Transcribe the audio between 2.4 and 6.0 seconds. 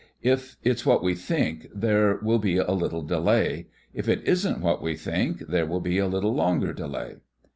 a little delay. If it isn't what we think, there will be